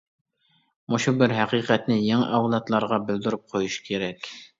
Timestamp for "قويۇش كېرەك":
3.53-4.27